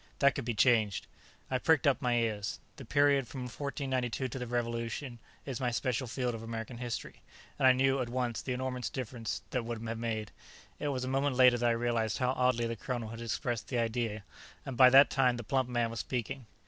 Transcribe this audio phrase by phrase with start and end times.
[0.17, 1.05] That could be changed."
[1.51, 2.59] I pricked up my ears.
[2.77, 7.21] The period from 1492 to the Revolution is my special field of American history,
[7.59, 10.31] and I knew, at once, the enormous difference that would have made.
[10.79, 13.77] It was a moment later that I realized how oddly the colonel had expressed the
[13.77, 14.23] idea,
[14.65, 16.47] and by that time the plump man was speaking.